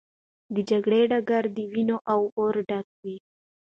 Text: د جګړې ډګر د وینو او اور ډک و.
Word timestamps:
د 0.53 0.55
جګړې 0.69 1.01
ډګر 1.11 1.43
د 1.55 1.57
وینو 1.71 1.97
او 2.13 2.21
اور 2.41 2.55
ډک 2.69 2.87
و. 3.01 3.03